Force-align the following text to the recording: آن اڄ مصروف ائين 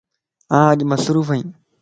آن 0.59 0.65
اڄ 0.69 0.77
مصروف 0.89 1.27
ائين 1.31 1.47